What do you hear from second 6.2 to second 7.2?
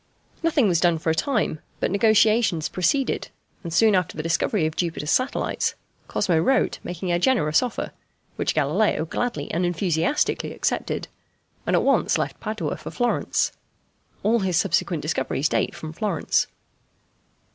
wrote making a